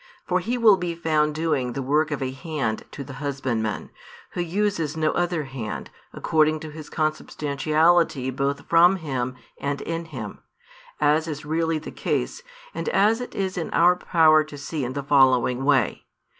[0.25, 3.91] For He will be found doing the work of a hand to the Husbandman,
[4.31, 10.39] Who uses no other hand, according to His Consubstantiality both from Him, and in Him;
[10.99, 12.41] as is really the case,
[12.73, 16.07] and as it is in our power to see in the following way.